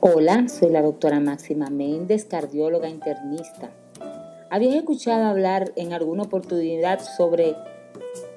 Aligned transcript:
Hola, 0.00 0.48
soy 0.48 0.70
la 0.70 0.80
doctora 0.80 1.18
Máxima 1.18 1.70
Méndez, 1.70 2.24
cardióloga 2.24 2.88
internista. 2.88 3.72
¿Habías 4.48 4.76
escuchado 4.76 5.24
hablar 5.24 5.72
en 5.74 5.92
alguna 5.92 6.22
oportunidad 6.22 7.00
sobre 7.00 7.56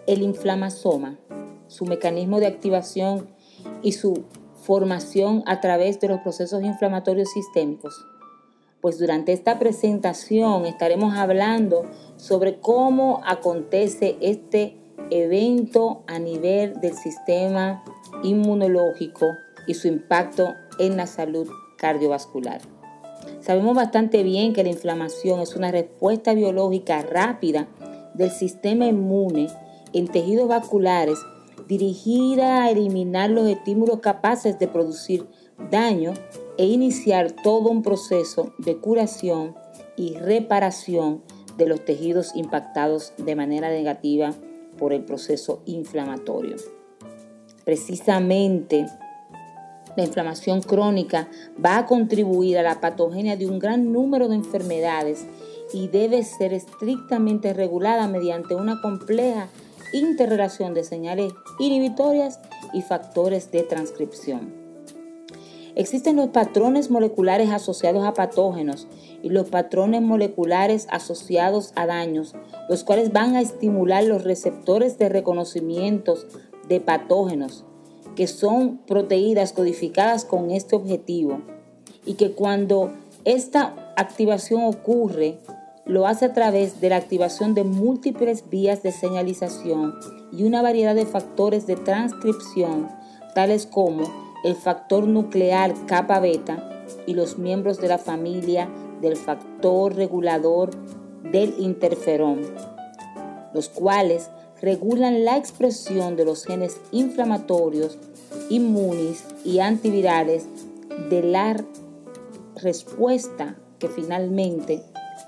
el 0.08 0.24
inflamasoma, 0.24 1.20
su 1.68 1.86
mecanismo 1.86 2.40
de 2.40 2.48
activación 2.48 3.30
y 3.84 3.92
su 3.92 4.24
formación 4.56 5.44
a 5.46 5.62
través 5.62 6.00
de 6.00 6.08
los 6.08 6.22
procesos 6.22 6.64
inflamatorios 6.64 7.30
sistémicos? 7.30 7.94
Pues 8.82 8.98
durante 8.98 9.32
esta 9.32 9.60
presentación 9.60 10.66
estaremos 10.66 11.14
hablando 11.14 11.84
sobre 12.18 12.60
cómo 12.60 13.22
acontece 13.24 14.18
este 14.20 14.78
evento 15.12 16.02
a 16.08 16.18
nivel 16.18 16.82
del 16.82 16.96
sistema 16.96 17.84
inmunológico 18.24 19.28
y 19.68 19.76
su 19.76 19.88
impacto 19.88 20.56
en 20.80 20.98
la 20.98 21.08
salud 21.08 21.48
cardiovascular. 21.78 22.62
Sabemos 23.42 23.76
bastante 23.76 24.24
bien 24.24 24.54
que 24.54 24.64
la 24.64 24.70
inflamación 24.70 25.40
es 25.40 25.56
una 25.56 25.72
respuesta 25.72 26.34
biológica 26.34 27.02
rápida 27.02 27.68
del 28.14 28.32
sistema 28.32 28.86
inmune 28.88 29.48
en 29.94 30.08
tejidos 30.08 30.48
vasculares 30.48 31.18
dirigida 31.68 32.64
a 32.64 32.72
eliminar 32.72 33.30
los 33.30 33.48
estímulos 33.48 34.00
capaces 34.00 34.60
de 34.60 34.68
producir 34.68 35.26
daño 35.70 36.14
e 36.58 36.66
iniciar 36.66 37.32
todo 37.32 37.70
un 37.70 37.82
proceso 37.82 38.54
de 38.58 38.78
curación 38.78 39.56
y 39.96 40.16
reparación 40.16 41.22
de 41.58 41.68
los 41.68 41.86
tejidos 41.86 42.36
impactados 42.36 43.14
de 43.18 43.36
manera 43.36 43.70
negativa 43.70 44.34
por 44.78 44.94
el 44.94 45.04
proceso 45.04 45.62
inflamatorio. 45.66 46.56
Precisamente, 47.64 48.86
la 49.96 50.04
inflamación 50.04 50.62
crónica 50.62 51.28
va 51.64 51.78
a 51.78 51.86
contribuir 51.86 52.58
a 52.58 52.64
la 52.64 52.80
patogenia 52.80 53.36
de 53.36 53.48
un 53.48 53.60
gran 53.60 53.92
número 53.92 54.28
de 54.28 54.36
enfermedades 54.36 55.26
y 55.74 55.88
debe 55.88 56.24
ser 56.24 56.54
estrictamente 56.54 57.54
regulada 57.54 58.08
mediante 58.08 58.56
una 58.56 58.82
compleja 58.82 59.50
interrelación 59.94 60.74
de 60.74 60.84
señales 60.84 61.34
inhibitorias 61.60 62.40
y 62.74 62.82
factores 62.82 63.52
de 63.52 63.64
transcripción. 63.64 64.62
Existen 65.74 66.18
los 66.18 66.30
patrones 66.30 66.90
moleculares 66.90 67.50
asociados 67.50 68.06
a 68.06 68.14
patógenos 68.14 68.88
y 69.24 69.30
los 69.30 69.50
patrones 69.50 70.02
moleculares 70.02 70.88
asociados 70.92 71.72
a 71.76 71.86
daños, 71.86 72.36
los 72.70 72.84
cuales 72.84 73.14
van 73.14 73.36
a 73.36 73.42
estimular 73.42 74.04
los 74.04 74.24
receptores 74.24 74.98
de 74.98 75.08
reconocimiento 75.08 76.16
de 76.68 76.82
patógenos 76.82 77.66
que 78.16 78.28
son 78.28 78.78
proteínas 78.80 79.54
codificadas 79.54 80.26
con 80.26 80.52
este 80.52 80.76
objetivo 80.76 81.42
y 82.06 82.16
que 82.16 82.34
cuando 82.34 82.92
esta 83.26 83.94
activación 83.96 84.64
ocurre, 84.64 85.38
lo 85.86 86.08
hace 86.08 86.26
a 86.26 86.34
través 86.34 86.80
de 86.80 86.90
la 86.90 86.98
activación 86.98 87.54
de 87.54 87.64
múltiples 87.64 88.50
vías 88.50 88.84
de 88.84 88.92
señalización 88.92 89.96
y 90.32 90.44
una 90.44 90.62
variedad 90.62 90.96
de 90.96 91.06
factores 91.06 91.68
de 91.68 91.76
transcripción, 91.76 92.88
tales 93.36 93.66
como 93.66 94.04
el 94.44 94.56
factor 94.56 95.08
nuclear 95.08 95.74
kappa 95.86 96.20
beta 96.20 96.86
y 97.06 97.14
los 97.14 97.38
miembros 97.38 97.80
de 97.80 97.88
la 97.88 97.98
familia 97.98 98.70
del 99.02 99.18
factor 99.18 99.96
regulador 99.96 100.72
del 101.32 101.56
interferón, 101.60 102.42
los 103.54 103.70
cuales 103.70 104.30
regulan 104.62 105.26
la 105.26 105.38
expresión 105.38 106.16
de 106.16 106.26
los 106.26 106.46
genes 106.46 106.80
inflamatorios, 106.92 107.98
inmunes 108.50 109.26
y 109.44 109.60
antivirales 109.60 110.46
de 111.10 111.24
la 111.24 111.64
respuesta 112.56 113.56
que 113.80 113.90
finalmente 113.90 114.84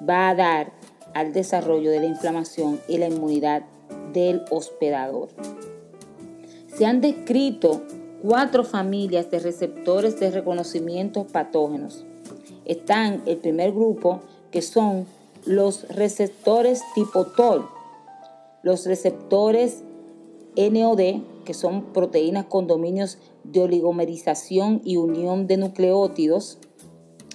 va 0.08 0.30
a 0.30 0.36
dar 0.36 0.74
al 1.14 1.34
desarrollo 1.34 1.92
de 1.92 2.00
la 2.00 2.06
inflamación 2.06 2.80
y 2.88 2.98
la 2.98 3.08
inmunidad 3.08 3.64
del 4.14 4.44
hospedador. 4.52 5.30
Se 6.68 6.86
han 6.86 7.02
descrito 7.02 7.84
cuatro 8.22 8.64
familias 8.64 9.30
de 9.30 9.40
receptores 9.40 10.20
de 10.20 10.32
reconocimiento 10.32 11.26
patógenos. 11.26 12.06
Están 12.66 13.22
el 13.26 13.38
primer 13.38 13.72
grupo 13.72 14.22
que 14.52 14.62
son 14.62 15.06
los 15.46 15.88
receptores 15.90 16.82
tipo 16.96 17.26
TOL, 17.26 17.68
los 18.64 18.86
receptores 18.86 19.84
NOD, 20.56 21.22
que 21.46 21.54
son 21.54 21.94
proteínas 21.94 22.46
con 22.46 22.66
dominios 22.68 23.18
de 23.44 23.62
oligomerización 23.62 24.82
y 24.84 24.98
unión 24.98 25.48
de 25.48 25.58
nucleótidos. 25.58 26.58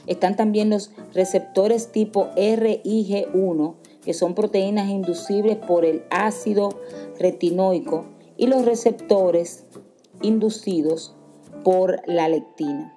Están 0.07 0.37
también 0.37 0.71
los 0.71 0.91
receptores 1.13 1.93
tipo 1.93 2.29
RIG1, 2.37 3.75
que 4.03 4.15
son 4.15 4.35
proteínas 4.35 4.89
inducibles 4.89 5.57
por 5.57 5.85
el 5.85 6.03
ácido 6.11 6.71
retinoico, 7.19 8.07
y 8.37 8.47
los 8.47 8.65
receptores 8.65 9.67
inducidos 10.23 11.15
por 11.63 12.01
la 12.07 12.29
lectina. 12.29 12.95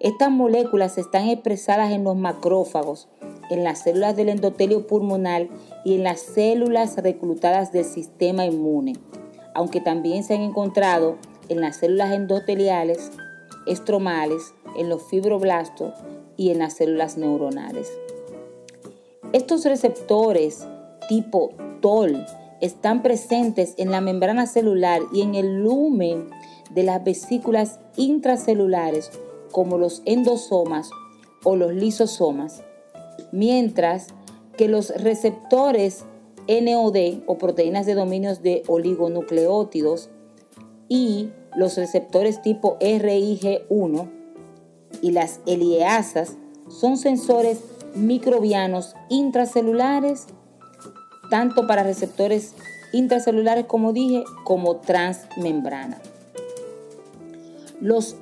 Estas 0.00 0.30
moléculas 0.30 0.98
están 0.98 1.28
expresadas 1.28 1.92
en 1.92 2.04
los 2.04 2.16
macrófagos, 2.16 3.08
en 3.50 3.64
las 3.64 3.80
células 3.80 4.16
del 4.16 4.28
endotelio 4.28 4.86
pulmonar 4.86 5.48
y 5.84 5.94
en 5.94 6.04
las 6.04 6.20
células 6.20 6.96
reclutadas 6.96 7.72
del 7.72 7.84
sistema 7.84 8.46
inmune, 8.46 8.94
aunque 9.54 9.80
también 9.80 10.24
se 10.24 10.34
han 10.34 10.42
encontrado 10.42 11.16
en 11.48 11.60
las 11.60 11.76
células 11.76 12.12
endoteliales, 12.12 13.10
estromales, 13.66 14.54
en 14.76 14.88
los 14.88 15.02
fibroblastos 15.08 15.92
y 16.36 16.50
en 16.50 16.58
las 16.58 16.74
células 16.74 17.16
neuronales. 17.18 17.90
Estos 19.32 19.64
receptores 19.64 20.66
tipo 21.08 21.50
TOL 21.80 22.24
están 22.60 23.02
presentes 23.02 23.74
en 23.76 23.90
la 23.90 24.00
membrana 24.00 24.46
celular 24.46 25.02
y 25.12 25.22
en 25.22 25.34
el 25.34 25.62
lumen 25.62 26.28
de 26.70 26.84
las 26.84 27.02
vesículas 27.02 27.80
intracelulares 27.96 29.10
como 29.50 29.78
los 29.78 30.02
endosomas 30.04 30.90
o 31.44 31.56
los 31.56 31.74
lisosomas, 31.74 32.62
mientras 33.32 34.08
que 34.56 34.68
los 34.68 34.90
receptores 34.90 36.04
NOD 36.48 37.22
o 37.26 37.38
proteínas 37.38 37.86
de 37.86 37.94
dominios 37.94 38.42
de 38.42 38.62
oligonucleótidos 38.66 40.10
y 40.88 41.30
los 41.56 41.76
receptores 41.76 42.42
tipo 42.42 42.78
RIG1 42.80 44.10
y 45.00 45.10
las 45.12 45.40
eliasas 45.46 46.36
son 46.68 46.96
sensores 46.96 47.60
microbianos 47.94 48.94
intracelulares, 49.08 50.26
tanto 51.30 51.66
para 51.66 51.82
receptores 51.82 52.54
intracelulares, 52.92 53.66
como 53.66 53.92
dije, 53.92 54.24
como 54.44 54.76
transmembrana. 54.76 56.00
Los 57.80 58.16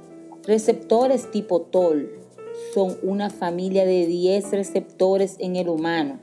receptores 0.45 1.31
tipo 1.31 1.61
TOL 1.61 2.20
son 2.75 2.97
una 3.03 3.31
familia 3.31 3.85
de 3.85 4.07
10 4.07 4.51
receptores 4.53 5.37
en 5.39 5.57
el 5.57 5.69
humano 5.69 6.19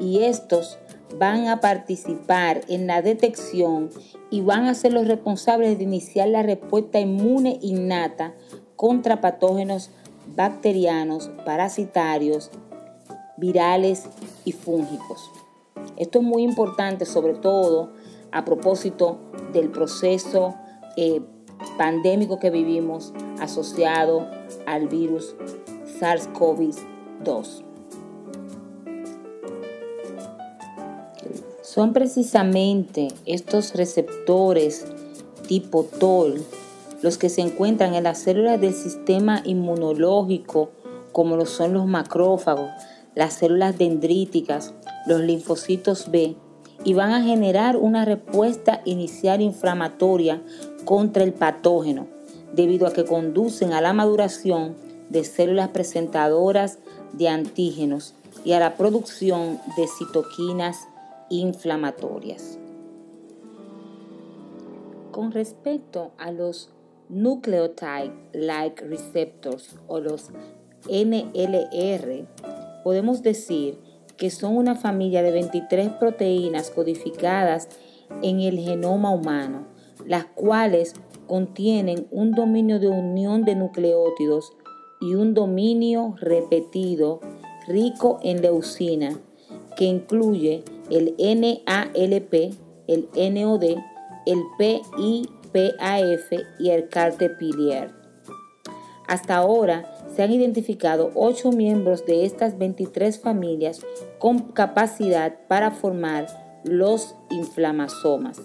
y 0.00 0.24
estos 0.24 0.78
van 1.18 1.46
a 1.48 1.60
participar 1.60 2.62
en 2.68 2.86
la 2.86 3.02
detección 3.02 3.90
y 4.30 4.40
van 4.40 4.66
a 4.66 4.74
ser 4.74 4.92
los 4.92 5.06
responsables 5.06 5.78
de 5.78 5.84
iniciar 5.84 6.28
la 6.28 6.42
respuesta 6.42 6.98
inmune 6.98 7.58
innata 7.62 8.34
contra 8.76 9.20
patógenos 9.20 9.90
bacterianos, 10.34 11.30
parasitarios, 11.44 12.50
virales 13.36 14.04
y 14.44 14.52
fúngicos. 14.52 15.30
Esto 15.96 16.18
es 16.18 16.24
muy 16.24 16.42
importante, 16.42 17.04
sobre 17.04 17.34
todo 17.34 17.92
a 18.32 18.44
propósito 18.44 19.18
del 19.52 19.70
proceso 19.70 20.54
eh, 20.96 21.20
pandémico 21.78 22.40
que 22.40 22.50
vivimos 22.50 23.12
asociado 23.38 24.28
al 24.66 24.88
virus 24.88 25.36
SARS-CoV-2. 26.00 27.62
Son 31.62 31.92
precisamente 31.92 33.08
estos 33.26 33.74
receptores 33.74 34.86
tipo 35.46 35.84
TOL 35.84 36.44
los 37.04 37.18
que 37.18 37.28
se 37.28 37.42
encuentran 37.42 37.94
en 37.94 38.04
las 38.04 38.18
células 38.18 38.58
del 38.58 38.72
sistema 38.72 39.42
inmunológico, 39.44 40.70
como 41.12 41.36
lo 41.36 41.44
son 41.44 41.74
los 41.74 41.84
macrófagos, 41.84 42.70
las 43.14 43.34
células 43.34 43.76
dendríticas, 43.76 44.72
los 45.06 45.20
linfocitos 45.20 46.10
B, 46.10 46.34
y 46.82 46.94
van 46.94 47.12
a 47.12 47.22
generar 47.22 47.76
una 47.76 48.06
respuesta 48.06 48.80
inicial 48.86 49.42
inflamatoria 49.42 50.40
contra 50.86 51.24
el 51.24 51.34
patógeno, 51.34 52.06
debido 52.54 52.86
a 52.86 52.92
que 52.94 53.04
conducen 53.04 53.74
a 53.74 53.82
la 53.82 53.92
maduración 53.92 54.74
de 55.14 55.22
células 55.22 55.68
presentadoras 55.68 56.80
de 57.12 57.28
antígenos 57.28 58.14
y 58.44 58.52
a 58.52 58.58
la 58.58 58.74
producción 58.74 59.60
de 59.76 59.86
citoquinas 59.86 60.88
inflamatorias. 61.30 62.58
Con 65.12 65.30
respecto 65.30 66.10
a 66.18 66.32
los 66.32 66.70
nucleotide-like 67.08 68.84
receptors 68.84 69.76
o 69.86 70.00
los 70.00 70.30
NLR, 70.90 72.26
podemos 72.82 73.22
decir 73.22 73.78
que 74.16 74.30
son 74.30 74.56
una 74.56 74.74
familia 74.74 75.22
de 75.22 75.30
23 75.30 75.90
proteínas 75.90 76.70
codificadas 76.70 77.68
en 78.20 78.40
el 78.40 78.58
genoma 78.58 79.12
humano, 79.12 79.68
las 80.04 80.24
cuales 80.24 80.94
contienen 81.28 82.08
un 82.10 82.32
dominio 82.32 82.80
de 82.80 82.88
unión 82.88 83.44
de 83.44 83.54
nucleótidos 83.54 84.52
y 85.04 85.14
un 85.16 85.34
dominio 85.34 86.14
repetido 86.18 87.20
rico 87.68 88.18
en 88.22 88.40
leucina, 88.40 89.18
que 89.76 89.84
incluye 89.84 90.64
el 90.90 91.14
NALP, 91.18 92.54
el 92.86 93.08
NOD, 93.14 93.64
el 94.26 94.42
PIPAF 94.58 96.32
y 96.58 96.70
el 96.70 96.88
cartepilier. 96.88 97.90
Hasta 99.06 99.36
ahora 99.36 99.84
se 100.14 100.22
han 100.22 100.32
identificado 100.32 101.10
8 101.14 101.52
miembros 101.52 102.06
de 102.06 102.24
estas 102.24 102.56
23 102.56 103.20
familias 103.20 103.80
con 104.18 104.52
capacidad 104.52 105.34
para 105.48 105.70
formar 105.70 106.26
los 106.64 107.14
inflamasomas. 107.30 108.40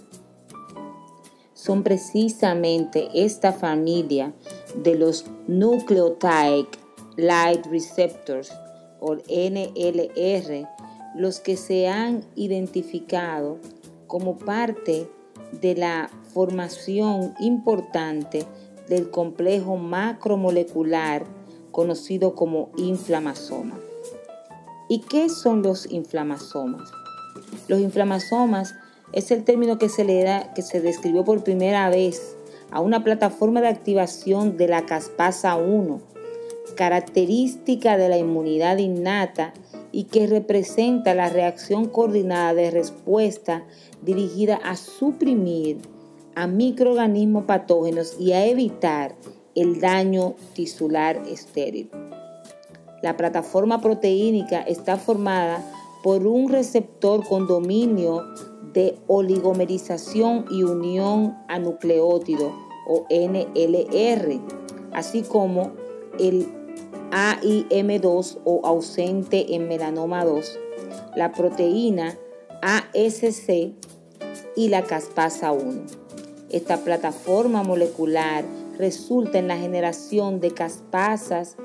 Son 1.62 1.84
precisamente 1.84 3.10
esta 3.14 3.52
familia 3.52 4.32
de 4.76 4.96
los 4.96 5.26
nucleotide 5.48 6.70
light 7.18 7.66
receptors 7.66 8.50
o 9.02 9.16
NLR 9.16 10.70
los 11.16 11.42
que 11.42 11.58
se 11.58 11.90
han 11.90 12.24
identificado 12.36 13.58
como 14.08 14.38
parte 14.38 15.10
de 15.52 15.76
la 15.76 16.10
formación 16.34 17.34
importante 17.42 18.46
del 18.88 19.12
complejo 19.12 19.76
macromolecular 19.76 21.26
conocido 21.72 22.36
como 22.36 22.70
inflamasoma. 22.78 23.78
¿Y 24.88 25.02
qué 25.02 25.28
son 25.28 25.62
los 25.62 25.92
inflamasomas? 25.92 26.90
Los 27.68 27.82
inflamasomas 27.82 28.74
es 29.14 29.32
el 29.32 29.44
término 29.44 29.78
que 29.78 29.90
se 29.90 30.04
le 30.04 30.24
da, 30.24 30.54
que 30.54 30.62
se 30.62 30.82
describió 30.82 31.24
por 31.24 31.44
primera 31.44 31.90
vez 31.90 32.36
a 32.72 32.82
una 32.82 33.04
plataforma 33.04 33.62
de 33.62 33.68
activación 33.68 34.58
de 34.58 34.68
la 34.68 34.86
caspasa 34.86 35.56
1, 35.56 36.02
característica 36.76 37.98
de 37.98 38.10
la 38.10 38.18
inmunidad 38.18 38.78
innata 38.78 39.54
y 39.92 40.04
que 40.06 40.28
representa 40.28 41.16
la 41.16 41.30
reacción 41.30 41.88
coordinada 41.88 42.54
de 42.54 42.70
respuesta 42.70 43.64
dirigida 44.02 44.60
a 44.64 44.76
suprimir 44.76 45.80
a 46.36 46.48
microorganismos 46.48 47.46
patógenos 47.46 48.16
y 48.20 48.34
a 48.34 48.46
evitar 48.46 49.16
el 49.56 49.82
daño 49.82 50.36
tisular 50.54 51.20
estéril. 51.28 51.90
La 53.02 53.18
plataforma 53.18 53.82
proteínica 53.82 54.62
está 54.62 54.98
formada 54.98 55.64
por 56.04 56.28
un 56.28 56.50
receptor 56.50 57.28
con 57.28 57.48
dominio 57.48 58.24
de 58.74 58.98
oligomerización 59.08 60.46
y 60.50 60.64
unión 60.64 61.38
a 61.48 61.60
nucleótido 61.60 62.54
o 62.88 63.06
NLR, 63.10 64.40
así 64.92 65.22
como 65.22 65.72
el 66.20 66.48
AIM2 67.12 68.40
o 68.46 68.62
ausente 68.66 69.56
en 69.56 69.68
melanoma 69.68 70.26
2, 70.26 70.60
la 71.16 71.32
proteína 71.32 72.18
ASC 72.62 73.74
y 74.56 74.68
la 74.70 74.84
caspasa 74.84 75.52
1. 75.52 75.82
Esta 76.50 76.78
plataforma 76.78 77.64
molecular 77.64 78.44
resulta 78.78 79.38
en 79.38 79.48
la 79.48 79.58
generación 79.58 80.40
de 80.40 80.52
caspasas 80.52 81.58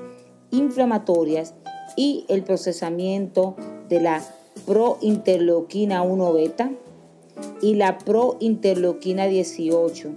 inflamatorias 0.51 1.53
y 1.95 2.25
el 2.27 2.43
procesamiento 2.43 3.55
de 3.89 4.01
la 4.01 4.23
prointerleuquina 4.65 6.01
1 6.01 6.33
beta 6.33 6.71
y 7.61 7.75
la 7.75 7.97
prointerleuquina 7.97 9.27
18 9.27 10.09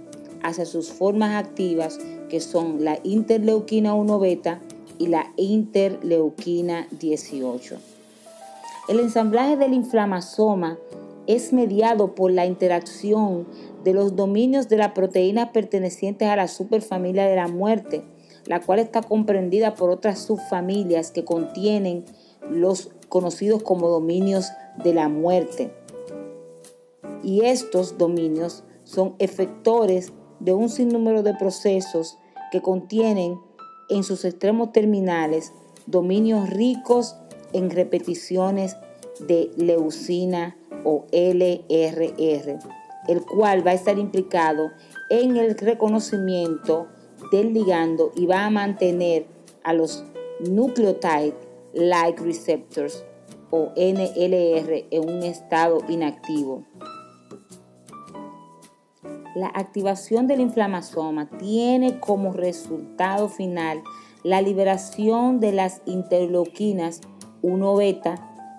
hacia 0.43 0.65
sus 0.65 0.91
formas 0.91 1.43
activas 1.43 1.99
que 2.29 2.39
son 2.39 2.83
la 2.83 2.99
interleuquina 3.03 3.93
1 3.93 4.19
beta 4.19 4.61
y 4.97 5.07
la 5.07 5.31
interleuquina 5.37 6.87
18. 6.91 7.77
El 8.87 8.99
ensamblaje 8.99 9.57
del 9.57 9.73
inflamasoma 9.73 10.77
es 11.27 11.53
mediado 11.53 12.15
por 12.15 12.31
la 12.31 12.45
interacción 12.45 13.47
de 13.83 13.93
los 13.93 14.15
dominios 14.15 14.67
de 14.67 14.77
las 14.77 14.93
proteínas 14.93 15.49
pertenecientes 15.49 16.27
a 16.27 16.35
la 16.35 16.47
superfamilia 16.47 17.27
de 17.27 17.35
la 17.35 17.47
muerte, 17.47 18.03
la 18.45 18.59
cual 18.59 18.79
está 18.79 19.01
comprendida 19.01 19.75
por 19.75 19.91
otras 19.91 20.19
subfamilias 20.19 21.11
que 21.11 21.23
contienen 21.23 22.03
los 22.49 22.89
conocidos 23.09 23.61
como 23.61 23.89
dominios 23.89 24.49
de 24.83 24.93
la 24.93 25.07
muerte. 25.07 25.71
Y 27.23 27.45
estos 27.45 27.97
dominios 27.97 28.63
son 28.83 29.15
efectores 29.19 30.13
de 30.39 30.53
un 30.53 30.69
sinnúmero 30.69 31.23
de 31.23 31.33
procesos 31.35 32.17
que 32.51 32.61
contienen 32.61 33.39
en 33.89 34.03
sus 34.03 34.25
extremos 34.25 34.71
terminales 34.71 35.53
dominios 35.85 36.49
ricos 36.49 37.15
en 37.53 37.69
repeticiones 37.69 38.77
de 39.19 39.51
leucina 39.57 40.55
o 40.83 41.05
LRR, 41.11 42.59
el 43.07 43.21
cual 43.25 43.65
va 43.65 43.71
a 43.71 43.75
estar 43.75 43.97
implicado 43.97 44.69
en 45.09 45.35
el 45.37 45.57
reconocimiento 45.57 46.87
del 47.31 47.53
ligando 47.53 48.11
y 48.15 48.27
va 48.27 48.45
a 48.45 48.49
mantener 48.49 49.25
a 49.63 49.73
los 49.73 50.05
nucleotide-like 50.39 52.23
receptors 52.23 53.03
o 53.51 53.71
NLR 53.75 54.85
en 54.91 55.09
un 55.09 55.23
estado 55.23 55.79
inactivo. 55.89 56.63
La 59.35 59.47
activación 59.47 60.27
del 60.27 60.39
inflamasoma 60.39 61.29
tiene 61.37 61.99
como 61.99 62.33
resultado 62.33 63.29
final 63.29 63.83
la 64.23 64.41
liberación 64.41 65.39
de 65.39 65.51
las 65.51 65.81
interleuquinas 65.85 67.01
1 67.41 67.75
beta 67.75 68.15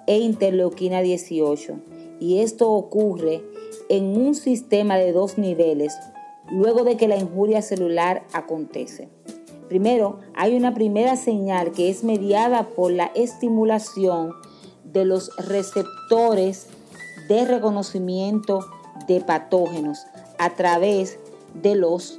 e 0.06 0.19
interleuquina 0.19 1.02
18 1.02 1.75
y 2.20 2.40
esto 2.40 2.70
ocurre 2.70 3.43
en 3.88 4.17
un 4.17 4.34
sistema 4.34 4.96
de 4.96 5.12
dos 5.12 5.38
niveles 5.38 5.94
luego 6.50 6.84
de 6.84 6.96
que 6.96 7.08
la 7.08 7.17
injuria 7.17 7.62
celular 7.62 8.25
acontece. 8.32 9.08
Primero, 9.69 10.19
hay 10.34 10.56
una 10.56 10.75
primera 10.75 11.17
señal 11.17 11.72
que 11.72 11.90
es 11.90 12.05
mediada 12.05 12.69
por 12.69 12.91
la 12.93 13.10
estimulación 13.15 14.32
de 14.84 15.05
los 15.05 15.36
receptores 15.36 16.67
de 17.29 17.44
reconocimiento 17.44 18.67
de 19.06 19.20
patógenos 19.20 20.06
a 20.41 20.55
través 20.56 21.19
de 21.53 21.75
los 21.75 22.19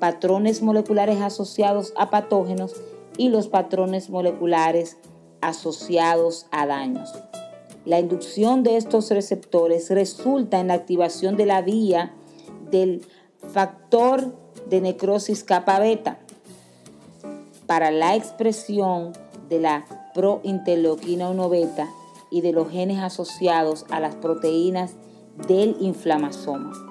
patrones 0.00 0.62
moleculares 0.62 1.20
asociados 1.20 1.92
a 1.98 2.08
patógenos 2.08 2.74
y 3.18 3.28
los 3.28 3.48
patrones 3.48 4.08
moleculares 4.08 4.96
asociados 5.42 6.46
a 6.50 6.66
daños. 6.66 7.12
La 7.84 8.00
inducción 8.00 8.62
de 8.62 8.78
estos 8.78 9.10
receptores 9.10 9.90
resulta 9.90 10.60
en 10.60 10.68
la 10.68 10.74
activación 10.74 11.36
de 11.36 11.44
la 11.44 11.60
vía 11.60 12.14
del 12.70 13.06
factor 13.52 14.32
de 14.70 14.80
necrosis 14.80 15.44
capa 15.44 15.78
beta 15.78 16.20
para 17.66 17.90
la 17.90 18.16
expresión 18.16 19.12
de 19.50 19.60
la 19.60 19.84
prointerleuquina 20.14 21.28
1 21.28 21.48
beta 21.50 21.86
y 22.30 22.40
de 22.40 22.52
los 22.52 22.70
genes 22.70 23.00
asociados 23.00 23.84
a 23.90 24.00
las 24.00 24.14
proteínas 24.14 24.92
del 25.46 25.76
inflamasoma. 25.80 26.87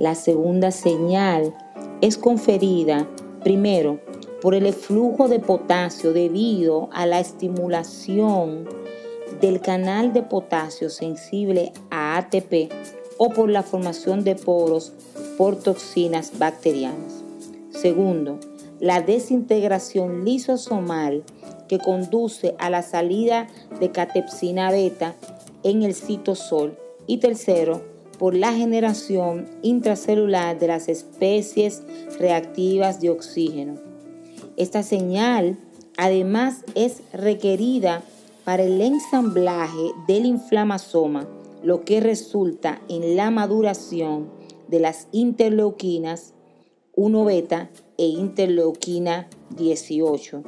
La 0.00 0.14
segunda 0.14 0.70
señal 0.70 1.54
es 2.00 2.16
conferida 2.16 3.06
primero 3.44 4.00
por 4.40 4.54
el 4.54 4.72
flujo 4.72 5.28
de 5.28 5.40
potasio 5.40 6.14
debido 6.14 6.88
a 6.90 7.04
la 7.04 7.20
estimulación 7.20 8.66
del 9.42 9.60
canal 9.60 10.14
de 10.14 10.22
potasio 10.22 10.88
sensible 10.88 11.74
a 11.90 12.16
ATP 12.16 12.72
o 13.18 13.28
por 13.28 13.50
la 13.50 13.62
formación 13.62 14.24
de 14.24 14.36
poros 14.36 14.94
por 15.36 15.56
toxinas 15.56 16.38
bacterianas. 16.38 17.22
Segundo, 17.68 18.40
la 18.78 19.02
desintegración 19.02 20.24
lisosomal 20.24 21.24
que 21.68 21.78
conduce 21.78 22.54
a 22.58 22.70
la 22.70 22.80
salida 22.80 23.48
de 23.78 23.90
catepsina 23.90 24.70
beta 24.70 25.14
en 25.62 25.82
el 25.82 25.94
citosol. 25.94 26.78
Y 27.06 27.18
tercero, 27.18 27.89
por 28.20 28.34
la 28.34 28.52
generación 28.52 29.48
intracelular 29.62 30.58
de 30.58 30.66
las 30.66 30.90
especies 30.90 31.82
reactivas 32.18 33.00
de 33.00 33.08
oxígeno. 33.08 33.76
Esta 34.58 34.82
señal 34.82 35.56
además 35.96 36.62
es 36.74 37.00
requerida 37.14 38.02
para 38.44 38.62
el 38.62 38.78
ensamblaje 38.82 39.92
del 40.06 40.26
inflamasoma, 40.26 41.26
lo 41.62 41.86
que 41.86 42.00
resulta 42.00 42.82
en 42.90 43.16
la 43.16 43.30
maduración 43.30 44.28
de 44.68 44.80
las 44.80 45.08
interleuquinas 45.12 46.34
1 46.96 47.24
beta 47.24 47.70
e 47.96 48.04
interleuquina 48.04 49.30
18 49.56 50.42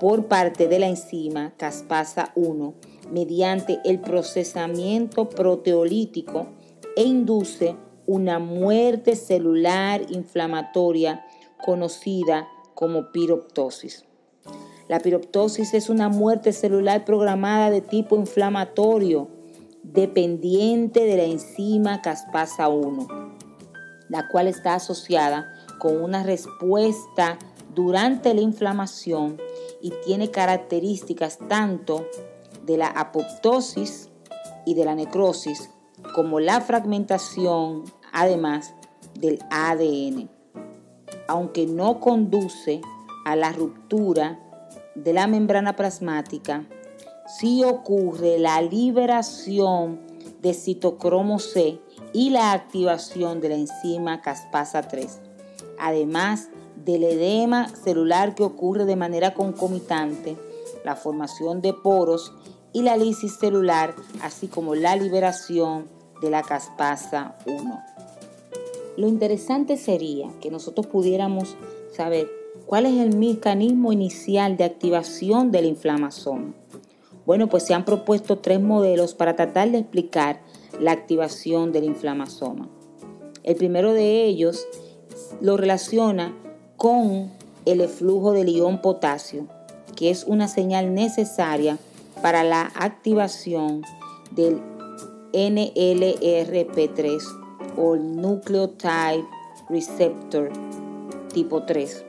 por 0.00 0.26
parte 0.26 0.66
de 0.66 0.80
la 0.80 0.88
enzima 0.88 1.52
caspasa 1.56 2.32
1 2.34 2.74
mediante 3.12 3.78
el 3.84 4.00
procesamiento 4.00 5.28
proteolítico 5.28 6.48
e 6.96 7.02
induce 7.02 7.76
una 8.06 8.38
muerte 8.38 9.16
celular 9.16 10.02
inflamatoria 10.10 11.24
conocida 11.64 12.48
como 12.74 13.10
piroptosis. 13.12 14.04
La 14.88 15.00
piroptosis 15.00 15.72
es 15.72 15.88
una 15.88 16.08
muerte 16.08 16.52
celular 16.52 17.04
programada 17.04 17.70
de 17.70 17.80
tipo 17.80 18.16
inflamatorio 18.16 19.28
dependiente 19.82 21.04
de 21.04 21.16
la 21.16 21.24
enzima 21.24 22.02
caspasa 22.02 22.68
1, 22.68 23.06
la 24.08 24.28
cual 24.28 24.46
está 24.46 24.74
asociada 24.74 25.54
con 25.78 26.02
una 26.02 26.22
respuesta 26.22 27.38
durante 27.74 28.34
la 28.34 28.42
inflamación 28.42 29.38
y 29.80 29.92
tiene 30.04 30.30
características 30.30 31.38
tanto 31.48 32.06
de 32.66 32.76
la 32.76 32.88
apoptosis 32.88 34.10
y 34.66 34.74
de 34.74 34.84
la 34.84 34.94
necrosis 34.94 35.70
como 36.14 36.38
la 36.38 36.60
fragmentación, 36.60 37.82
además 38.12 38.72
del 39.18 39.40
ADN. 39.50 40.30
Aunque 41.26 41.66
no 41.66 41.98
conduce 41.98 42.80
a 43.26 43.34
la 43.34 43.50
ruptura 43.50 44.38
de 44.94 45.12
la 45.12 45.26
membrana 45.26 45.74
plasmática, 45.74 46.64
sí 47.26 47.64
ocurre 47.64 48.38
la 48.38 48.62
liberación 48.62 50.00
de 50.40 50.54
citocromo 50.54 51.40
C 51.40 51.80
y 52.12 52.30
la 52.30 52.52
activación 52.52 53.40
de 53.40 53.48
la 53.48 53.56
enzima 53.56 54.22
caspasa 54.22 54.82
3, 54.82 55.20
además 55.80 56.48
del 56.76 57.02
edema 57.02 57.68
celular 57.68 58.36
que 58.36 58.44
ocurre 58.44 58.84
de 58.84 58.94
manera 58.94 59.34
concomitante, 59.34 60.36
la 60.84 60.94
formación 60.94 61.60
de 61.60 61.72
poros 61.72 62.32
y 62.72 62.82
la 62.82 62.96
lisis 62.96 63.36
celular, 63.36 63.96
así 64.22 64.46
como 64.46 64.76
la 64.76 64.94
liberación 64.94 65.93
de 66.24 66.30
la 66.30 66.42
caspasa 66.42 67.36
1. 67.46 67.84
Lo 68.96 69.08
interesante 69.08 69.76
sería 69.76 70.30
que 70.40 70.50
nosotros 70.50 70.86
pudiéramos 70.86 71.56
saber 71.92 72.30
cuál 72.66 72.86
es 72.86 72.98
el 73.00 73.16
mecanismo 73.16 73.92
inicial 73.92 74.56
de 74.56 74.64
activación 74.64 75.50
del 75.50 75.66
inflamasoma. 75.66 76.54
Bueno, 77.26 77.48
pues 77.48 77.64
se 77.64 77.74
han 77.74 77.84
propuesto 77.84 78.38
tres 78.38 78.60
modelos 78.60 79.14
para 79.14 79.36
tratar 79.36 79.70
de 79.70 79.78
explicar 79.78 80.40
la 80.80 80.92
activación 80.92 81.72
del 81.72 81.84
inflamasoma. 81.84 82.68
El 83.42 83.56
primero 83.56 83.92
de 83.92 84.24
ellos 84.24 84.66
lo 85.40 85.56
relaciona 85.56 86.34
con 86.76 87.30
el 87.66 87.86
flujo 87.88 88.32
del 88.32 88.48
ion 88.48 88.80
potasio, 88.80 89.46
que 89.96 90.10
es 90.10 90.24
una 90.24 90.48
señal 90.48 90.94
necesaria 90.94 91.78
para 92.22 92.44
la 92.44 92.72
activación 92.74 93.82
del 94.30 94.60
NLRP3 95.34 97.20
o 97.76 97.96
Nucleotide 97.96 99.26
Receptor 99.68 100.50
tipo 101.32 101.64
3, 101.64 102.04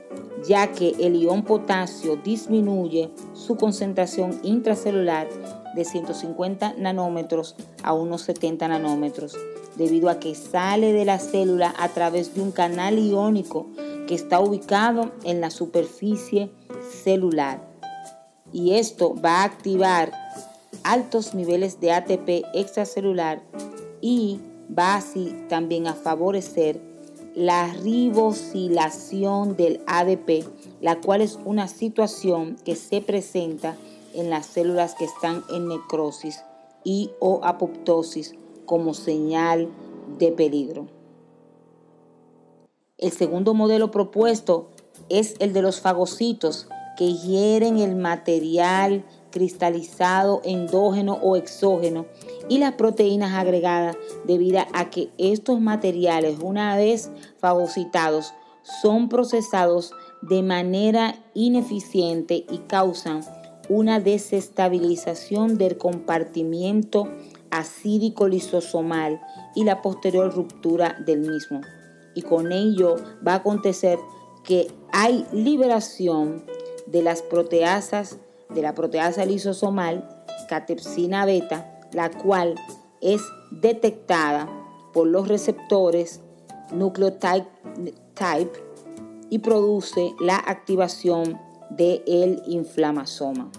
ya 0.48 0.72
que 0.72 0.96
el 1.00 1.16
ion 1.16 1.44
potasio 1.44 2.16
disminuye 2.18 3.10
su 3.34 3.58
concentración 3.58 4.40
intracelular 4.44 5.28
de 5.76 5.84
150 5.84 6.76
nanómetros 6.78 7.56
a 7.84 7.94
unos 7.94 8.22
70 8.22 8.68
nanómetros, 8.68 9.36
debido 9.76 10.10
a 10.10 10.20
que 10.20 10.36
sale 10.36 10.94
de 10.94 11.04
la 11.04 11.20
célula 11.20 11.74
a 11.78 11.90
través 11.90 12.36
de 12.36 12.42
un 12.42 12.52
canal 12.52 12.98
iónico 12.98 13.68
que 14.08 14.16
está 14.16 14.40
ubicado 14.40 15.12
en 15.24 15.42
la 15.42 15.50
superficie 15.50 16.52
celular. 17.04 17.68
Y 18.54 18.76
esto 18.76 19.16
va 19.16 19.42
a 19.42 19.44
activar 19.44 20.14
altos 20.86 21.34
niveles 21.34 21.82
de 21.82 21.92
ATP 21.92 22.46
extracelular 22.54 23.42
y 24.02 24.40
va 24.78 24.96
así 24.96 25.36
también 25.50 25.88
a 25.88 25.96
favorecer 25.96 26.80
la 27.34 27.74
ribosilación 27.74 29.58
del 29.58 29.82
ADP, 29.88 30.46
la 30.82 31.02
cual 31.02 31.22
es 31.22 31.40
una 31.44 31.68
situación 31.68 32.56
que 32.64 32.76
se 32.76 33.02
presenta 33.02 33.76
en 34.14 34.30
las 34.30 34.46
células 34.46 34.94
que 34.96 35.06
están 35.06 35.44
en 35.50 35.68
necrosis 35.68 36.42
y 36.84 37.12
o 37.20 37.42
apoptosis 37.44 38.36
como 38.66 38.94
señal 38.94 39.68
de 40.20 40.32
peligro. 40.32 40.88
El 42.98 43.12
segundo 43.12 43.54
modelo 43.54 43.92
propuesto 43.92 44.70
es 45.10 45.36
el 45.40 45.52
de 45.52 45.62
los 45.62 45.82
fagocitos, 45.82 46.70
que 46.96 47.14
hieren 47.14 47.80
el 47.80 47.96
material 47.96 49.04
cristalizado 49.36 50.40
endógeno 50.46 51.20
o 51.22 51.36
exógeno 51.36 52.06
y 52.48 52.58
las 52.58 52.76
proteínas 52.76 53.34
agregadas 53.34 53.98
debido 54.24 54.62
a 54.72 54.90
que 54.90 55.10
estos 55.18 55.60
materiales 55.60 56.38
una 56.42 56.78
vez 56.78 57.12
fagocitados 57.38 58.34
son 58.82 59.10
procesados 59.10 59.92
de 60.22 60.42
manera 60.42 61.22
ineficiente 61.34 62.46
y 62.50 62.60
causan 62.60 63.26
una 63.68 64.00
desestabilización 64.00 65.58
del 65.58 65.78
compartimiento 65.78 67.10
acídico 67.52 68.30
lisosomal 68.30 69.20
y 69.54 69.66
la 69.66 69.82
posterior 69.82 70.34
ruptura 70.34 70.96
del 71.06 71.20
mismo. 71.20 71.60
Y 72.14 72.22
con 72.22 72.54
ello 72.54 72.96
va 73.28 73.34
a 73.34 73.38
acontecer 73.38 74.00
que 74.46 74.72
hay 74.94 75.26
liberación 75.34 76.46
de 76.86 77.02
las 77.02 77.22
proteasas, 77.22 78.18
de 78.50 78.62
la 78.62 78.76
proteasa 78.76 79.26
lisosomal, 79.26 80.08
catepsina 80.48 81.26
beta, 81.26 81.80
la 81.92 82.10
cual 82.12 82.56
es 83.02 83.22
detectada 83.52 84.50
por 84.94 85.08
los 85.08 85.28
receptores 85.28 86.22
nucleotide 86.72 87.48
type 88.14 88.60
y 89.30 89.40
produce 89.40 90.14
la 90.20 90.38
activación 90.38 91.40
del 91.70 92.04
el 92.08 92.42
inflamasoma. 92.48 93.52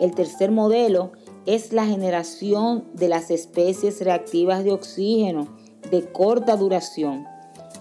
El 0.00 0.14
tercer 0.14 0.50
modelo 0.50 1.12
es 1.46 1.72
la 1.72 1.86
generación 1.86 2.84
de 2.94 3.08
las 3.08 3.30
especies 3.30 4.00
reactivas 4.00 4.64
de 4.64 4.72
oxígeno 4.72 5.48
de 5.90 6.10
corta 6.12 6.56
duración, 6.56 7.26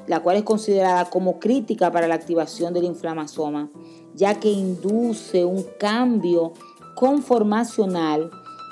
la 0.07 0.21
cual 0.21 0.37
es 0.37 0.43
considerada 0.43 1.09
como 1.09 1.39
crítica 1.39 1.91
para 1.91 2.07
la 2.07 2.15
activación 2.15 2.73
del 2.73 2.85
inflamasoma 2.85 3.69
ya 4.17 4.39
que 4.39 4.49
induce 4.49 5.45
un 5.45 5.63
cambio 5.77 6.53
conformacional 6.95 8.31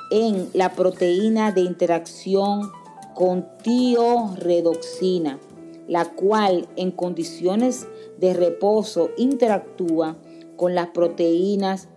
en 0.09 0.49
la 0.53 0.73
proteína 0.73 1.51
de 1.51 1.61
interacción 1.61 2.71
con 3.13 3.47
tioredoxina, 3.61 5.39
la 5.87 6.05
cual 6.05 6.67
en 6.75 6.89
condiciones 6.91 7.87
de 8.17 8.33
reposo 8.33 9.11
interactúa 9.17 10.17
con 10.55 10.73
las 10.73 10.87
proteínas 10.87 11.89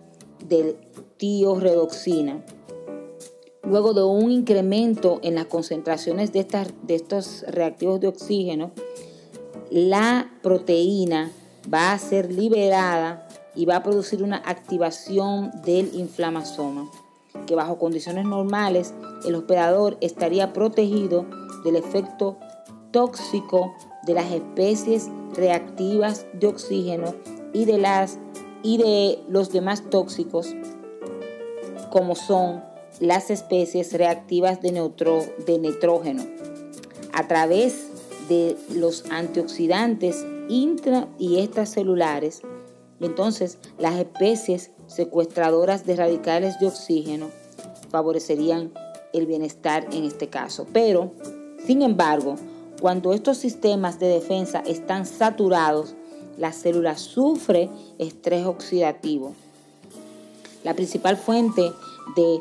de 0.47 0.77
tioredoxina. 1.17 2.45
Luego 3.63 3.93
de 3.93 4.03
un 4.03 4.31
incremento 4.31 5.19
en 5.23 5.35
las 5.35 5.45
concentraciones 5.45 6.31
de, 6.31 6.45
de 6.83 6.95
estos 6.95 7.43
reactivos 7.47 7.99
de 7.99 8.07
oxígeno, 8.07 8.71
la 9.71 10.31
proteína 10.43 11.31
va 11.71 11.93
a 11.93 11.99
ser 11.99 12.31
liberada 12.31 13.28
y 13.55 13.65
va 13.65 13.77
a 13.77 13.83
producir 13.83 14.23
una 14.23 14.37
activación 14.37 15.51
del 15.63 15.93
inflamasoma, 15.93 16.89
que 17.45 17.55
bajo 17.55 17.77
condiciones 17.77 18.25
normales 18.25 18.93
el 19.25 19.35
hospedador 19.35 19.97
estaría 20.01 20.53
protegido 20.53 21.25
del 21.63 21.75
efecto 21.75 22.37
tóxico 22.91 23.73
de 24.05 24.13
las 24.13 24.31
especies 24.31 25.09
reactivas 25.35 26.25
de 26.33 26.47
oxígeno 26.47 27.13
y 27.53 27.65
de, 27.65 27.77
las, 27.77 28.17
y 28.63 28.77
de 28.77 29.19
los 29.27 29.51
demás 29.51 29.83
tóxicos 29.89 30.55
como 31.91 32.15
son 32.15 32.63
las 32.99 33.29
especies 33.29 33.93
reactivas 33.93 34.61
de, 34.61 34.71
neutro, 34.71 35.23
de 35.45 35.57
nitrógeno 35.57 36.23
a 37.13 37.27
través 37.27 37.87
de 38.27 38.55
los 38.73 39.05
antioxidantes 39.11 40.25
intra 40.49 41.07
y 41.17 41.39
extracelulares 41.39 42.41
entonces 43.05 43.57
las 43.77 43.97
especies 43.99 44.71
secuestradoras 44.87 45.85
de 45.85 45.95
radicales 45.95 46.59
de 46.59 46.67
oxígeno 46.67 47.29
favorecerían 47.89 48.71
el 49.13 49.25
bienestar 49.25 49.87
en 49.91 50.03
este 50.03 50.27
caso. 50.27 50.67
Pero, 50.73 51.11
sin 51.65 51.81
embargo, 51.81 52.35
cuando 52.81 53.13
estos 53.13 53.37
sistemas 53.37 53.99
de 53.99 54.07
defensa 54.07 54.59
están 54.65 55.05
saturados, 55.05 55.95
la 56.37 56.53
célula 56.53 56.97
sufre 56.97 57.69
estrés 57.97 58.45
oxidativo. 58.45 59.33
La 60.63 60.73
principal 60.73 61.17
fuente 61.17 61.71
de 62.15 62.39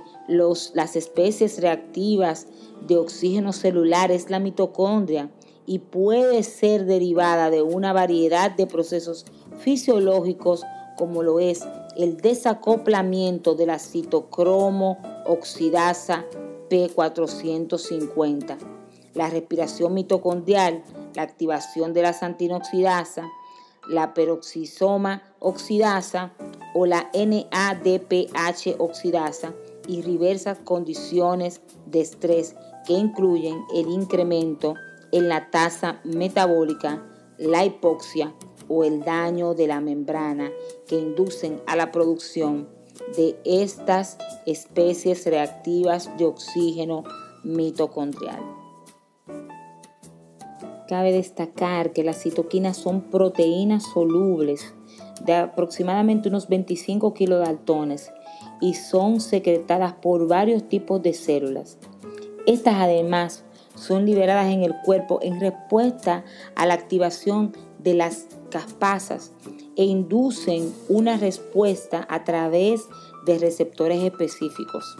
las 0.74 0.96
especies 0.96 1.60
reactivas 1.60 2.46
de 2.86 2.96
oxígeno 2.96 3.52
celular 3.52 4.10
es 4.10 4.30
la 4.30 4.38
mitocondria 4.38 5.30
y 5.66 5.80
puede 5.80 6.42
ser 6.44 6.86
derivada 6.86 7.50
de 7.50 7.62
una 7.62 7.92
variedad 7.92 8.50
de 8.50 8.66
procesos 8.66 9.26
fisiológicos 9.58 10.64
como 10.96 11.22
lo 11.22 11.40
es 11.40 11.66
el 11.96 12.16
desacoplamiento 12.18 13.54
de 13.54 13.66
la 13.66 13.78
citocromo 13.78 14.98
oxidasa 15.26 16.24
P450, 16.68 18.58
la 19.14 19.30
respiración 19.30 19.94
mitocondrial, 19.94 20.82
la 21.14 21.22
activación 21.22 21.92
de 21.92 22.02
la 22.02 22.12
santinoxidasa, 22.12 23.28
la 23.88 24.12
peroxisoma 24.12 25.22
oxidasa 25.38 26.32
o 26.74 26.84
la 26.84 27.10
NADPH 27.14 28.76
oxidasa 28.78 29.54
y 29.86 30.02
diversas 30.02 30.58
condiciones 30.58 31.62
de 31.86 32.02
estrés 32.02 32.54
que 32.86 32.92
incluyen 32.92 33.64
el 33.74 33.88
incremento 33.88 34.74
en 35.10 35.28
la 35.28 35.50
tasa 35.50 36.00
metabólica, 36.04 37.02
la 37.38 37.64
hipoxia 37.64 38.34
o 38.68 38.84
el 38.84 39.02
daño 39.02 39.54
de 39.54 39.66
la 39.66 39.80
membrana 39.80 40.50
que 40.86 40.98
inducen 40.98 41.60
a 41.66 41.76
la 41.76 41.90
producción 41.92 42.68
de 43.16 43.36
estas 43.44 44.18
especies 44.46 45.24
reactivas 45.26 46.10
de 46.18 46.26
oxígeno 46.26 47.04
mitocondrial. 47.44 48.40
Cabe 50.88 51.12
destacar 51.12 51.92
que 51.92 52.02
las 52.02 52.22
citoquinas 52.22 52.76
son 52.76 53.02
proteínas 53.02 53.84
solubles 53.84 54.72
de 55.24 55.34
aproximadamente 55.34 56.28
unos 56.28 56.48
25 56.48 57.12
kilodaltones 57.12 58.10
y 58.60 58.74
son 58.74 59.20
secretadas 59.20 59.92
por 59.94 60.26
varios 60.26 60.68
tipos 60.68 61.02
de 61.02 61.12
células. 61.12 61.78
Estas 62.46 62.76
además 62.76 63.44
son 63.74 64.06
liberadas 64.06 64.50
en 64.50 64.62
el 64.62 64.74
cuerpo 64.84 65.20
en 65.22 65.40
respuesta 65.40 66.24
a 66.56 66.66
la 66.66 66.74
activación 66.74 67.54
de 67.78 67.94
las 67.94 68.26
caspasas 68.48 69.32
e 69.76 69.84
inducen 69.84 70.72
una 70.88 71.16
respuesta 71.16 72.06
a 72.10 72.24
través 72.24 72.82
de 73.26 73.38
receptores 73.38 74.02
específicos. 74.02 74.96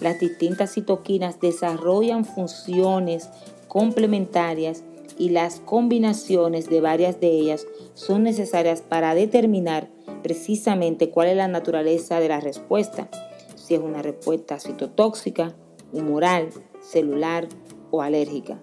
Las 0.00 0.18
distintas 0.18 0.72
citoquinas 0.74 1.40
desarrollan 1.40 2.24
funciones 2.24 3.28
complementarias 3.68 4.82
y 5.18 5.30
las 5.30 5.60
combinaciones 5.60 6.68
de 6.68 6.80
varias 6.80 7.20
de 7.20 7.28
ellas 7.28 7.66
son 7.94 8.22
necesarias 8.22 8.82
para 8.82 9.14
determinar 9.14 9.88
precisamente 10.22 11.10
cuál 11.10 11.28
es 11.28 11.36
la 11.36 11.48
naturaleza 11.48 12.18
de 12.20 12.28
la 12.28 12.40
respuesta, 12.40 13.08
si 13.54 13.74
es 13.74 13.80
una 13.80 14.02
respuesta 14.02 14.58
citotóxica, 14.58 15.54
humoral, 15.92 16.48
celular 16.80 17.48
o 17.90 18.02
alérgica, 18.02 18.58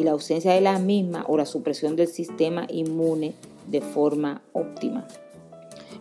y 0.00 0.04
la 0.04 0.12
ausencia 0.12 0.52
de 0.52 0.62
las 0.62 0.80
mismas 0.80 1.24
o 1.28 1.36
la 1.36 1.44
supresión 1.44 1.94
del 1.94 2.08
sistema 2.08 2.66
inmune 2.70 3.34
de 3.66 3.82
forma 3.82 4.40
óptima. 4.54 5.06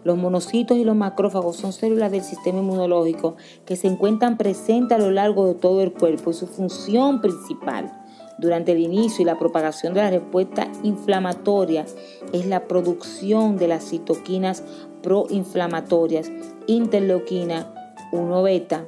Los 0.05 0.17
monocitos 0.17 0.77
y 0.77 0.85
los 0.85 0.95
macrófagos 0.95 1.57
son 1.57 1.73
células 1.73 2.09
del 2.09 2.23
sistema 2.23 2.59
inmunológico 2.59 3.35
que 3.65 3.75
se 3.75 3.87
encuentran 3.87 4.37
presentes 4.37 4.97
a 4.97 5.01
lo 5.01 5.11
largo 5.11 5.47
de 5.47 5.55
todo 5.55 5.81
el 5.81 5.91
cuerpo 5.91 6.31
y 6.31 6.33
su 6.33 6.47
función 6.47 7.19
principal 7.19 7.91
durante 8.37 8.71
el 8.71 8.79
inicio 8.79 9.21
y 9.21 9.25
la 9.25 9.37
propagación 9.37 9.93
de 9.93 10.01
la 10.01 10.09
respuesta 10.11 10.71
inflamatoria 10.83 11.85
es 12.31 12.45
la 12.45 12.69
producción 12.69 13.57
de 13.57 13.67
las 13.67 13.89
citoquinas 13.89 14.63
proinflamatorias, 15.03 16.31
interleuquina 16.67 17.73
1 18.13 18.43
beta, 18.43 18.87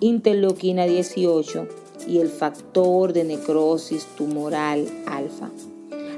interleuquina 0.00 0.86
18 0.86 1.81
y 2.06 2.18
el 2.18 2.28
factor 2.28 3.12
de 3.12 3.24
necrosis 3.24 4.06
tumoral 4.16 4.86
alfa, 5.06 5.50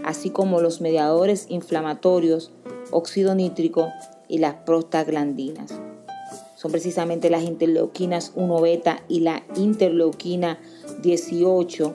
así 0.05 0.31
como 0.31 0.61
los 0.61 0.81
mediadores 0.81 1.47
inflamatorios, 1.49 2.51
óxido 2.91 3.35
nítrico 3.35 3.89
y 4.29 4.39
las 4.39 4.55
prostaglandinas. 4.55 5.73
Son 6.57 6.71
precisamente 6.71 7.31
las 7.31 7.43
interleuquinas 7.43 8.33
1 8.35 8.61
beta 8.61 9.03
y 9.09 9.21
la 9.21 9.43
interleuquina 9.57 10.59
18 11.03 11.95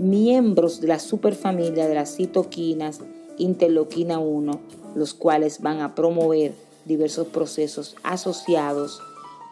miembros 0.00 0.80
de 0.80 0.88
la 0.88 0.98
superfamilia 0.98 1.86
de 1.86 1.94
las 1.94 2.16
citoquinas 2.16 3.00
interleuquina 3.36 4.18
1, 4.18 4.60
los 4.94 5.14
cuales 5.14 5.60
van 5.60 5.80
a 5.80 5.94
promover 5.94 6.54
diversos 6.84 7.28
procesos 7.28 7.94
asociados 8.02 9.00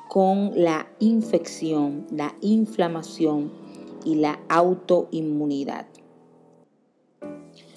con 0.09 0.53
la 0.55 0.89
infección, 0.99 2.07
la 2.11 2.35
inflamación 2.41 3.66
y 4.07 4.15
la 4.15 4.39
autoinmunidad. 4.49 5.87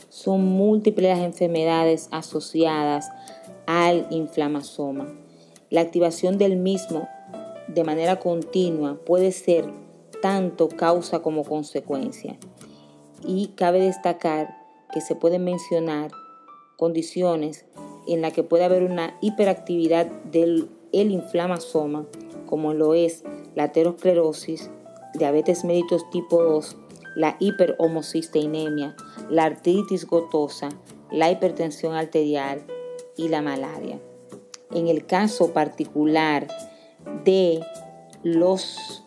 Son 0.10 0.46
múltiples 0.46 1.10
las 1.18 1.26
enfermedades 1.26 2.08
asociadas 2.12 3.10
al 3.66 4.08
inflamasoma. 4.12 5.08
La 5.70 5.82
activación 5.82 6.38
del 6.38 6.56
mismo 6.56 7.10
de 7.68 7.84
manera 7.84 8.20
continua 8.20 9.00
puede 9.06 9.32
ser 9.32 9.66
tanto 10.22 10.70
causa 10.70 11.22
como 11.22 11.44
consecuencia 11.44 12.38
y 13.26 13.48
cabe 13.56 13.80
destacar 13.80 14.56
que 14.94 15.02
se 15.02 15.16
pueden 15.16 15.44
mencionar 15.44 16.12
condiciones 16.78 17.66
en 18.08 18.22
las 18.22 18.34
que 18.34 18.44
puede 18.44 18.66
haber 18.66 18.84
una 18.84 19.18
hiperactividad 19.22 20.08
del 20.24 20.70
inflamasoma, 20.92 22.06
como 22.46 22.74
lo 22.74 22.94
es 22.94 23.24
la 23.56 23.66
aterosclerosis, 23.66 24.72
diabetes 25.20 25.64
mellitus 25.64 26.10
tipo 26.10 26.42
2, 26.42 26.76
la 27.16 27.36
hiperhomocisteinemia, 27.40 28.96
la 29.30 29.44
artritis 29.44 30.08
gotosa, 30.08 30.70
la 31.12 31.30
hipertensión 31.30 31.94
arterial 31.94 32.66
y 33.16 33.28
la 33.28 33.42
malaria. 33.42 34.00
En 34.72 34.88
el 34.88 35.06
caso 35.06 35.54
particular 35.54 36.48
de 37.24 37.60
los 38.24 39.04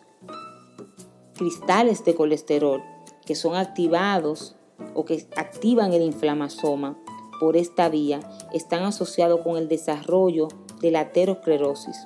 cristales 1.35 2.05
de 2.05 2.15
colesterol, 2.15 2.83
que 3.25 3.35
son 3.35 3.55
activados 3.55 4.55
o 4.93 5.05
que 5.05 5.25
activan 5.35 5.93
el 5.93 6.01
inflamasoma 6.01 6.97
por 7.39 7.57
esta 7.57 7.89
vía 7.89 8.19
están 8.53 8.83
asociados 8.83 9.41
con 9.41 9.57
el 9.57 9.67
desarrollo 9.67 10.47
de 10.81 10.91
la 10.91 11.01
aterosclerosis. 11.01 11.97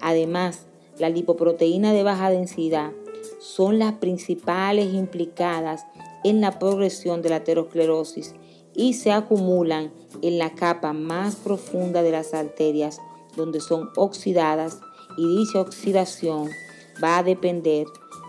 Además, 0.00 0.66
la 0.98 1.08
lipoproteína 1.08 1.92
de 1.92 2.02
baja 2.02 2.30
densidad 2.30 2.92
son 3.48 3.78
las 3.78 3.94
principales 3.94 4.92
implicadas 4.92 5.86
en 6.22 6.42
la 6.42 6.58
progresión 6.58 7.22
de 7.22 7.30
la 7.30 7.36
aterosclerosis 7.36 8.34
y 8.74 8.92
se 8.92 9.10
acumulan 9.10 9.90
en 10.20 10.36
la 10.36 10.54
capa 10.54 10.92
más 10.92 11.36
profunda 11.36 12.02
de 12.02 12.10
las 12.10 12.34
arterias 12.34 13.00
donde 13.36 13.60
son 13.60 13.88
oxidadas 13.96 14.80
y 15.16 15.26
dicha 15.38 15.62
oxidación 15.62 16.50
va 17.02 17.18
a 17.18 17.22
depender 17.22 17.86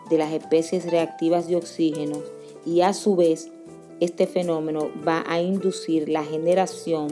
de 0.10 0.18
las 0.18 0.32
especies 0.32 0.90
reactivas 0.90 1.48
de 1.48 1.58
oxígeno 1.58 2.18
y 2.66 2.80
a 2.82 2.94
su 2.94 3.18
vez 3.18 3.52
este 4.00 4.26
fenómeno 4.26 4.90
va 5.06 5.26
a 5.28 5.42
inducir 5.42 6.08
la 6.08 6.24
generación 6.24 7.10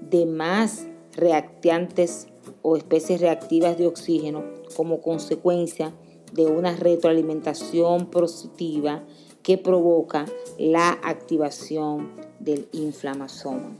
de 0.00 0.24
más 0.24 0.86
reactantes 1.14 2.28
o 2.62 2.78
especies 2.78 3.20
reactivas 3.20 3.76
de 3.76 3.86
oxígeno 3.86 4.42
como 4.74 5.02
consecuencia 5.02 5.92
de 6.32 6.46
una 6.46 6.74
retroalimentación 6.76 8.06
positiva 8.06 9.02
que 9.42 9.58
provoca 9.58 10.26
la 10.58 10.90
activación 11.02 12.10
del 12.38 12.68
inflamasoma. 12.72 13.76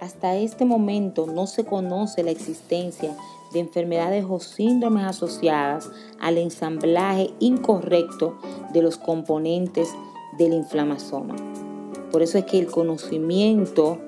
Hasta 0.00 0.36
este 0.36 0.64
momento 0.64 1.26
no 1.26 1.46
se 1.46 1.64
conoce 1.64 2.22
la 2.22 2.32
existencia 2.32 3.16
de 3.52 3.60
enfermedades 3.60 4.24
o 4.28 4.40
síndromes 4.40 5.04
asociadas 5.04 5.90
al 6.20 6.38
ensamblaje 6.38 7.30
incorrecto 7.38 8.36
de 8.72 8.82
los 8.82 8.98
componentes 8.98 9.90
del 10.38 10.54
inflamasoma. 10.54 11.36
Por 12.10 12.22
eso 12.22 12.38
es 12.38 12.44
que 12.46 12.58
el 12.58 12.66
conocimiento 12.66 13.98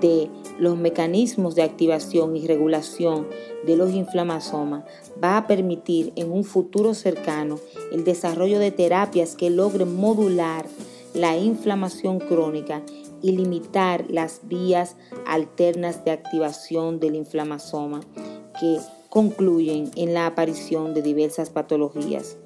de 0.00 0.30
los 0.58 0.76
mecanismos 0.76 1.54
de 1.54 1.62
activación 1.62 2.36
y 2.36 2.46
regulación 2.46 3.26
de 3.66 3.76
los 3.76 3.92
inflamasomas 3.92 4.84
va 5.22 5.36
a 5.36 5.46
permitir 5.46 6.12
en 6.16 6.32
un 6.32 6.44
futuro 6.44 6.94
cercano 6.94 7.58
el 7.92 8.04
desarrollo 8.04 8.58
de 8.58 8.70
terapias 8.70 9.36
que 9.36 9.50
logren 9.50 9.94
modular 9.94 10.66
la 11.14 11.36
inflamación 11.36 12.18
crónica 12.18 12.82
y 13.22 13.32
limitar 13.32 14.04
las 14.08 14.40
vías 14.44 14.96
alternas 15.26 16.04
de 16.04 16.10
activación 16.10 17.00
del 17.00 17.14
inflamasoma 17.14 18.00
que 18.58 18.78
concluyen 19.08 19.90
en 19.96 20.14
la 20.14 20.26
aparición 20.26 20.94
de 20.94 21.02
diversas 21.02 21.50
patologías, 21.50 22.38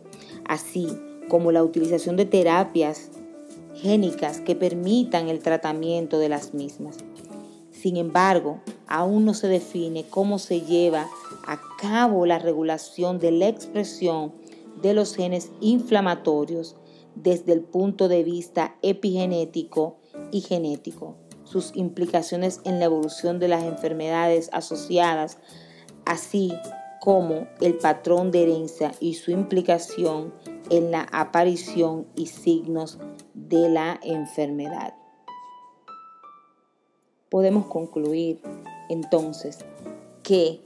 así 0.47 0.89
como 1.29 1.53
la 1.53 1.63
utilización 1.63 2.17
de 2.17 2.25
terapias 2.25 3.11
génicas 3.75 4.41
que 4.41 4.55
permitan 4.55 5.29
el 5.29 5.41
tratamiento 5.41 6.19
de 6.19 6.29
las 6.29 6.55
mismas. 6.55 6.97
Sin 7.87 7.99
embargo, 7.99 8.59
aún 8.89 9.25
no 9.25 9.33
se 9.33 9.47
define 9.47 10.07
cómo 10.11 10.41
se 10.41 10.63
lleva 10.63 11.07
a 11.47 11.61
cabo 11.81 12.27
la 12.27 12.41
regulación 12.41 13.21
de 13.21 13.31
la 13.31 13.47
expresión 13.47 14.33
de 14.83 14.93
los 14.93 15.15
genes 15.15 15.53
inflamatorios 15.61 16.75
desde 17.15 17.53
el 17.53 17.61
punto 17.61 18.09
de 18.09 18.25
vista 18.25 18.75
epigenético 18.83 19.99
y 20.33 20.41
genético. 20.41 21.15
sus 21.45 21.77
implicaciones 21.77 22.61
en 22.65 22.81
la 22.81 22.87
evolución 22.87 23.39
de 23.39 23.47
las 23.47 23.63
enfermedades 23.63 24.51
asociadas, 24.53 25.39
así 26.05 26.53
como 27.01 27.47
el 27.61 27.79
patrón 27.79 28.33
de 28.33 28.43
herencia 28.43 28.91
y 28.99 29.15
su 29.15 29.31
implicación 29.31 30.35
en 30.71 30.91
la 30.91 31.07
aparición 31.13 32.09
y 32.17 32.27
signos 32.27 32.99
de 33.33 33.69
la 33.69 34.01
enfermedad. 34.03 34.95
Podemos 37.29 37.67
concluir 37.67 38.41
entonces 38.89 39.59
que 40.23 40.61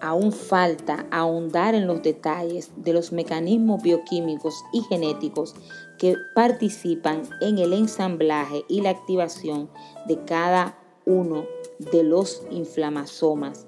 aún 0.00 0.32
falta 0.32 1.06
ahondar 1.10 1.74
en 1.74 1.86
los 1.86 2.02
detalles 2.02 2.70
de 2.76 2.92
los 2.92 3.12
mecanismos 3.12 3.82
bioquímicos 3.82 4.64
y 4.72 4.82
genéticos 4.82 5.54
que 5.98 6.16
participan 6.34 7.22
en 7.40 7.58
el 7.58 7.72
ensamblaje 7.72 8.64
y 8.68 8.82
la 8.82 8.90
activación 8.90 9.70
de 10.06 10.22
cada 10.24 10.78
uno 11.06 11.44
de 11.78 12.02
los 12.02 12.42
inflamasomas 12.50 13.66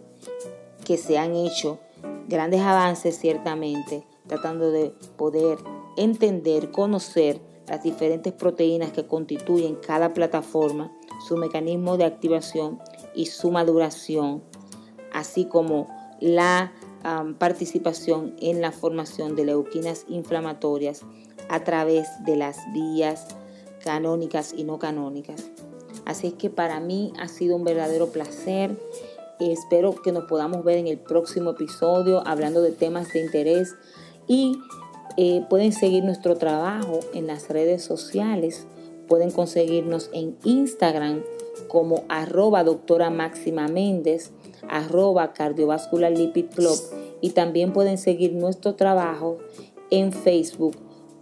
que 0.84 0.96
se 0.96 1.18
han 1.18 1.34
hecho 1.34 1.78
grandes 2.28 2.60
avances 2.60 3.18
ciertamente 3.18 4.04
tratando 4.26 4.70
de 4.70 4.94
poder 5.16 5.58
entender, 5.96 6.70
conocer 6.70 7.40
las 7.66 7.82
diferentes 7.82 8.32
proteínas 8.32 8.92
que 8.92 9.06
constituyen 9.06 9.74
cada 9.76 10.14
plataforma, 10.14 10.92
su 11.26 11.36
mecanismo 11.36 11.96
de 11.96 12.04
activación 12.04 12.78
y 13.14 13.26
su 13.26 13.50
maduración, 13.50 14.42
así 15.12 15.44
como 15.44 15.88
la 16.20 16.72
participación 17.38 18.34
en 18.40 18.60
la 18.60 18.72
formación 18.72 19.36
de 19.36 19.44
leuquinas 19.44 20.04
inflamatorias 20.08 21.02
a 21.48 21.64
través 21.64 22.08
de 22.24 22.36
las 22.36 22.58
vías 22.72 23.28
canónicas 23.82 24.52
y 24.56 24.64
no 24.64 24.78
canónicas. 24.78 25.50
Así 26.04 26.28
es 26.28 26.34
que 26.34 26.50
para 26.50 26.80
mí 26.80 27.12
ha 27.18 27.28
sido 27.28 27.56
un 27.56 27.64
verdadero 27.64 28.08
placer. 28.08 28.78
Espero 29.40 29.94
que 30.02 30.12
nos 30.12 30.24
podamos 30.24 30.64
ver 30.64 30.78
en 30.78 30.88
el 30.88 30.98
próximo 30.98 31.50
episodio 31.50 32.26
hablando 32.26 32.60
de 32.62 32.72
temas 32.72 33.12
de 33.12 33.20
interés 33.20 33.74
y 34.26 34.58
eh, 35.16 35.44
pueden 35.48 35.72
seguir 35.72 36.04
nuestro 36.04 36.36
trabajo 36.36 37.00
en 37.14 37.26
las 37.26 37.48
redes 37.48 37.82
sociales. 37.84 38.66
Pueden 39.08 39.30
conseguirnos 39.30 40.10
en 40.12 40.36
Instagram 40.44 41.22
como 41.66 42.04
arroba 42.08 42.62
doctora 42.62 43.10
Máxima 43.10 43.68
Méndez, 43.68 44.30
arroba 44.68 45.32
cardiovascular 45.32 46.12
lipid 46.12 46.46
club 46.46 46.78
y 47.20 47.30
también 47.30 47.72
pueden 47.72 47.98
seguir 47.98 48.34
nuestro 48.34 48.74
trabajo 48.74 49.38
en 49.90 50.12
Facebook. 50.12 50.76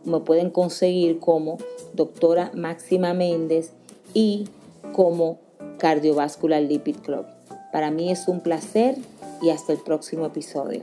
Me 0.05 0.21
pueden 0.21 0.51
conseguir 0.51 1.19
como 1.19 1.59
doctora 1.95 2.51
Máxima 2.55 3.15
Méndez 3.15 3.73
y 4.15 4.49
como 4.93 5.39
cardiovascular 5.79 6.63
lipid 6.63 6.97
club. 6.97 7.25
Para 7.73 7.91
mí 7.91 8.11
es 8.11 8.29
un 8.29 8.41
placer 8.41 8.97
y 9.43 9.51
hasta 9.51 9.73
el 9.73 9.79
próximo 9.79 10.27
episodio. 10.27 10.83